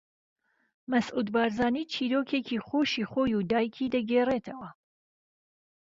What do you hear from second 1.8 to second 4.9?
چیرۆکێکی خۆشی خۆی و دایکی دەگێڕیتەوە